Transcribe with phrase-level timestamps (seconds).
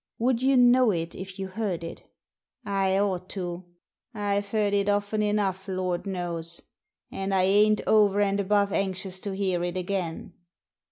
[0.17, 2.01] Would you know it if you heard it?"
[2.65, 3.65] "I ought to.
[4.15, 6.59] I've heard it often enough, Lord knows;
[7.11, 10.33] and I ain't over and above anxious to hear it again."